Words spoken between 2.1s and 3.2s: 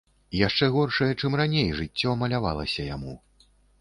малявалася яму.